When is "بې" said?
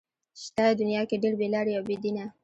1.39-1.47, 1.87-1.95